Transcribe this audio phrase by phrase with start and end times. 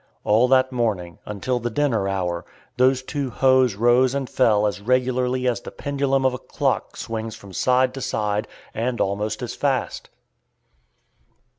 [0.23, 2.43] All that morning, until the dinner hour,
[2.75, 7.35] those two hoes rose and fell as regularly as the pendulum of a clock swings
[7.35, 10.09] from side to side, and almost as fast.